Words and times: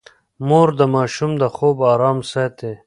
مور 0.47 0.69
د 0.79 0.81
ماشوم 0.95 1.31
د 1.41 1.43
خوب 1.55 1.77
ارام 1.93 2.17
ساتي. 2.31 2.71